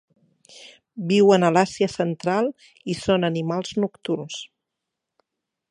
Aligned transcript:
Viuen 1.11 1.45
a 1.47 1.51
l'Àsia 1.57 1.89
Central 1.97 2.49
i 2.93 2.97
són 3.03 3.29
animals 3.31 3.75
nocturns. 3.85 4.41